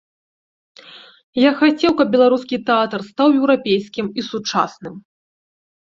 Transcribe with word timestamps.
Я 1.41 1.51
хацеў, 1.59 1.91
каб 2.01 2.07
беларускі 2.17 2.55
тэатр 2.71 2.99
стаў 3.13 3.27
еўрапейскім 3.43 4.05
і 4.23 4.29
сучасным. 4.33 4.95